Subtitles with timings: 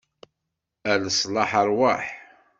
[0.91, 2.05] A leṣlaḥ, ṛwaḥ!